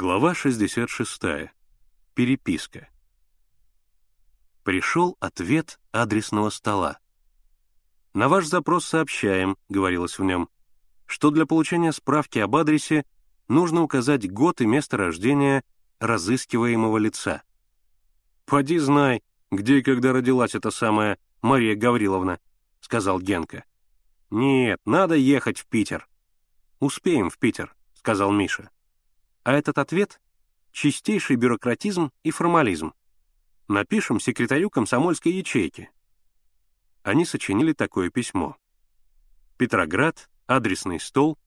[0.00, 1.50] Глава 66.
[2.14, 2.88] Переписка.
[4.62, 7.00] Пришел ответ адресного стола.
[8.14, 10.48] «На ваш запрос сообщаем»,— говорилось в нем,
[11.06, 13.04] что для получения справки об адресе
[13.48, 15.64] нужно указать год и место рождения
[15.98, 17.42] разыскиваемого лица.
[18.46, 22.38] «Поди знай, где и когда родилась эта самая Мария Гавриловна»,—
[22.82, 23.64] сказал Генка.
[24.30, 26.08] «Нет, надо ехать в Питер».
[26.78, 28.70] «Успеем в Питер»,— сказал Миша.
[29.48, 30.20] А этот ответ—
[30.72, 32.92] чистейший бюрократизм и формализм.
[33.66, 35.90] Напишем секретарю комсомольской ячейки.
[37.02, 38.58] Они сочинили такое письмо.
[39.56, 41.38] Петроград, адресный стол,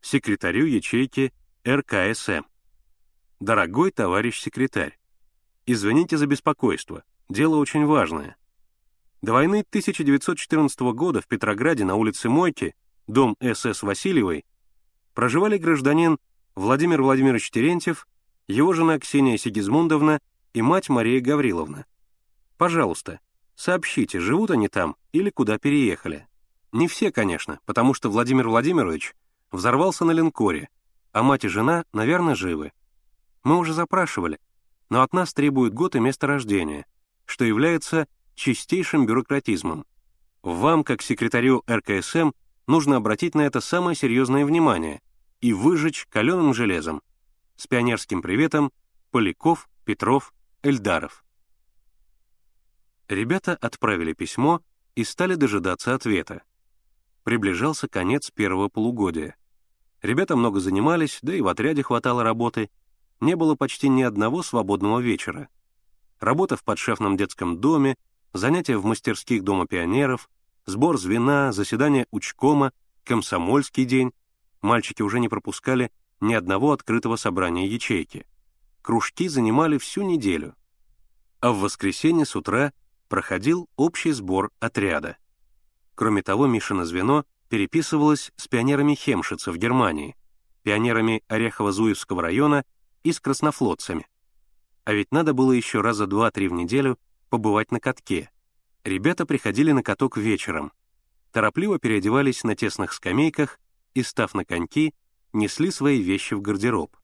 [0.00, 1.32] секретарю ячейки
[1.66, 2.44] РКСМ.
[3.40, 4.96] Дорогой товарищ секретарь,
[5.66, 8.36] извините за беспокойство, дело очень важное.
[9.20, 12.76] До войны 1914 года в Петрограде на улице Мойки,
[13.08, 14.44] дом СС Васильевой,
[15.12, 16.20] проживали гражданин
[16.58, 18.08] Владимир Владимирович Терентьев,
[18.48, 20.18] его жена Ксения Сигизмундовна
[20.54, 21.86] и мать Мария Гавриловна.
[22.56, 23.20] Пожалуйста,
[23.54, 26.26] сообщите, живут они там или куда переехали.
[26.72, 29.14] Не все, конечно, потому что Владимир Владимирович
[29.52, 30.68] взорвался на линкоре,
[31.12, 32.72] а мать и жена, наверное, живы.
[33.44, 34.40] Мы уже запрашивали,
[34.90, 36.86] но от нас требуют год и место рождения,
[37.24, 39.86] что является чистейшим бюрократизмом.
[40.42, 42.32] Вам, как секретарю РКСМ,
[42.66, 45.00] нужно обратить на это самое серьезное внимание
[45.40, 47.02] и выжечь каленым железом.
[47.56, 48.72] С пионерским приветом
[49.10, 51.24] Поляков, Петров, Эльдаров.
[53.08, 54.60] Ребята отправили письмо
[54.94, 56.42] и стали дожидаться ответа.
[57.24, 59.36] Приближался конец первого полугодия.
[60.02, 62.70] Ребята много занимались, да и в отряде хватало работы.
[63.20, 65.48] Не было почти ни одного свободного вечера.
[66.20, 67.96] Работа в подшефном детском доме,
[68.32, 70.28] занятия в мастерских Дома пионеров,
[70.66, 72.72] сбор звена, заседание учкома,
[73.04, 74.12] комсомольский день,
[74.62, 78.26] мальчики уже не пропускали ни одного открытого собрания ячейки.
[78.82, 80.54] Кружки занимали всю неделю.
[81.40, 82.72] А в воскресенье с утра
[83.08, 85.16] проходил общий сбор отряда.
[85.94, 90.16] Кроме того, Мишина звено переписывалось с пионерами Хемшица в Германии,
[90.62, 92.64] пионерами Орехово-Зуевского района
[93.02, 94.06] и с краснофлотцами.
[94.84, 96.98] А ведь надо было еще раза два-три в неделю
[97.30, 98.30] побывать на катке.
[98.84, 100.72] Ребята приходили на каток вечером,
[101.32, 103.58] торопливо переодевались на тесных скамейках
[103.98, 104.94] и, став на коньки,
[105.32, 106.96] несли свои вещи в гардероб.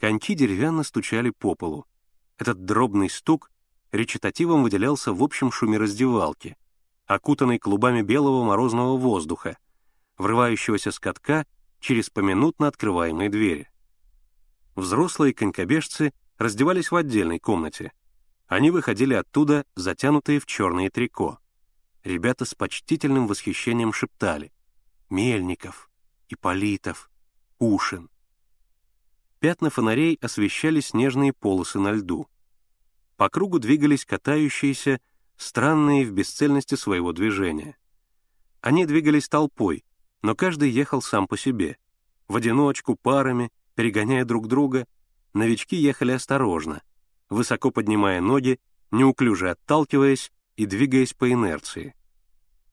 [0.00, 1.86] Коньки деревянно стучали по полу.
[2.38, 3.50] Этот дробный стук
[3.92, 6.56] речитативом выделялся в общем шуме раздевалки,
[7.06, 9.56] окутанной клубами белого морозного воздуха,
[10.18, 11.46] врывающегося с катка
[11.80, 13.70] через поминутно открываемые двери.
[14.74, 17.92] Взрослые конькобежцы раздевались в отдельной комнате.
[18.48, 21.38] Они выходили оттуда, затянутые в черные трико.
[22.04, 24.52] Ребята с почтительным восхищением шептали
[25.08, 25.88] «Мельников!
[26.28, 27.08] Иполитов,
[27.60, 28.10] Ушин.
[29.38, 32.26] Пятна фонарей освещали снежные полосы на льду.
[33.16, 35.00] По кругу двигались катающиеся,
[35.36, 37.76] странные в бесцельности своего движения.
[38.60, 39.84] Они двигались толпой,
[40.22, 41.78] но каждый ехал сам по себе.
[42.26, 44.88] В одиночку, парами, перегоняя друг друга,
[45.32, 46.82] новички ехали осторожно,
[47.28, 48.58] высоко поднимая ноги,
[48.90, 51.94] неуклюже отталкиваясь и двигаясь по инерции.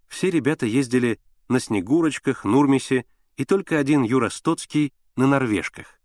[0.07, 1.19] Все ребята ездили
[1.49, 3.05] на Снегурочках, Нурмисе
[3.37, 5.99] и только один Юра Стоцкий на норвежках.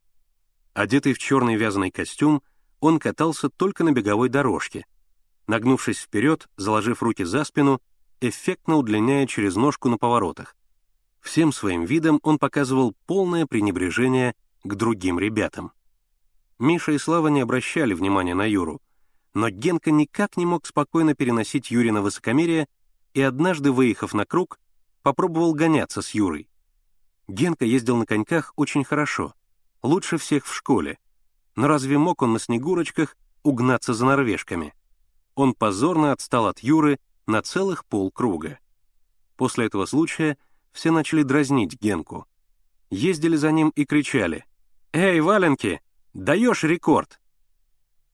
[0.74, 2.42] Одетый в черный вязаный костюм,
[2.80, 4.86] он катался только на беговой дорожке,
[5.46, 7.80] нагнувшись вперед, заложив руки за спину,
[8.20, 10.56] эффектно удлиняя через ножку на поворотах.
[11.20, 15.72] Всем своим видом он показывал полное пренебрежение к другим ребятам.
[16.58, 18.80] Миша и Слава не обращали внимания на Юру,
[19.34, 22.66] но Генка никак не мог спокойно переносить Юрина высокомерие
[23.14, 24.58] и однажды, выехав на круг,
[25.02, 26.48] попробовал гоняться с Юрой.
[27.28, 29.34] Генка ездил на коньках очень хорошо,
[29.82, 30.98] лучше всех в школе.
[31.56, 34.74] Но разве мог он на снегурочках угнаться за норвежками?
[35.34, 38.58] Он позорно отстал от Юры на целых полкруга.
[39.36, 40.38] После этого случая
[40.72, 42.26] все начали дразнить Генку.
[42.90, 44.46] Ездили за ним и кричали
[44.92, 45.82] «Эй, валенки,
[46.14, 47.20] даешь рекорд!»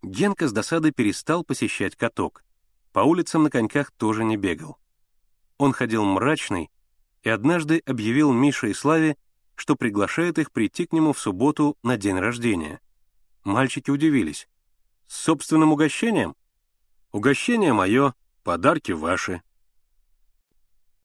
[0.03, 2.45] Генка с досады перестал посещать каток.
[2.93, 4.79] По улицам на коньках тоже не бегал.
[5.57, 6.71] Он ходил мрачный,
[7.25, 9.17] и однажды объявил Мише и Славе,
[9.57, 12.81] что приглашает их прийти к нему в субботу на день рождения.
[13.43, 14.47] Мальчики удивились.
[15.07, 16.37] «С собственным угощением?»
[17.13, 19.43] «Угощение мое, подарки ваши»,